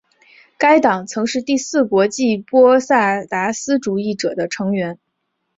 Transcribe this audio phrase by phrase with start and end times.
[0.57, 4.97] 该党曾是第四国际波萨达斯主义者的成员。